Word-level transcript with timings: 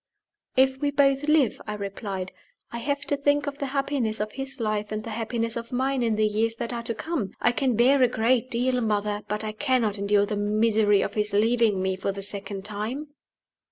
"If 0.57 0.79
we 0.79 0.89
both 0.89 1.27
live," 1.27 1.61
I 1.67 1.75
replied, 1.75 2.31
"I 2.71 2.79
have 2.79 3.05
to 3.05 3.15
think 3.15 3.45
of 3.45 3.59
the 3.59 3.67
happiness 3.67 4.19
of 4.19 4.31
his 4.31 4.59
life 4.59 4.91
and 4.91 5.03
the 5.03 5.11
happiness 5.11 5.55
of 5.55 5.71
mine 5.71 6.01
in 6.01 6.15
the 6.15 6.25
years 6.25 6.55
that 6.55 6.73
are 6.73 6.81
to 6.81 6.95
come. 6.95 7.33
I 7.39 7.51
can 7.51 7.75
bear 7.75 8.01
a 8.01 8.07
great 8.07 8.49
deal, 8.49 8.81
mother, 8.81 9.21
but 9.27 9.43
I 9.43 9.51
cannot 9.51 9.99
endure 9.99 10.25
the 10.25 10.37
misery 10.37 11.03
of 11.03 11.13
his 11.13 11.33
leaving 11.33 11.83
me 11.83 11.95
for 11.97 12.11
the 12.11 12.23
second 12.23 12.65
time." 12.65 13.09